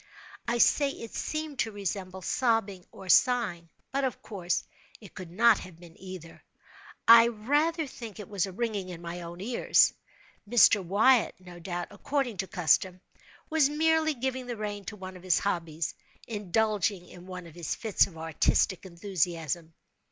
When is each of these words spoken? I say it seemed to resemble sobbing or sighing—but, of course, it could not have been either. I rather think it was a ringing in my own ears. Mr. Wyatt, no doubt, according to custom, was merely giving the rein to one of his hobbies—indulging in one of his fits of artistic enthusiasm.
I 0.47 0.57
say 0.57 0.89
it 0.89 1.13
seemed 1.13 1.59
to 1.59 1.71
resemble 1.71 2.23
sobbing 2.23 2.87
or 2.91 3.07
sighing—but, 3.07 4.03
of 4.03 4.19
course, 4.23 4.63
it 4.99 5.13
could 5.13 5.29
not 5.29 5.59
have 5.59 5.79
been 5.79 5.95
either. 6.01 6.41
I 7.07 7.27
rather 7.27 7.85
think 7.85 8.19
it 8.19 8.27
was 8.27 8.47
a 8.47 8.51
ringing 8.51 8.89
in 8.89 9.03
my 9.03 9.21
own 9.21 9.41
ears. 9.41 9.93
Mr. 10.49 10.83
Wyatt, 10.83 11.35
no 11.39 11.59
doubt, 11.59 11.89
according 11.91 12.37
to 12.37 12.47
custom, 12.47 12.99
was 13.51 13.69
merely 13.69 14.15
giving 14.15 14.47
the 14.47 14.57
rein 14.57 14.85
to 14.85 14.95
one 14.95 15.15
of 15.15 15.21
his 15.21 15.37
hobbies—indulging 15.37 17.07
in 17.07 17.27
one 17.27 17.45
of 17.45 17.53
his 17.53 17.75
fits 17.75 18.07
of 18.07 18.17
artistic 18.17 18.87
enthusiasm. 18.87 19.71